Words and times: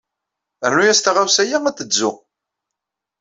Rnu-as 0.71 0.99
taɣawsa-ya 1.01 1.57
ad 1.65 1.73
d-tedzu 1.75 2.11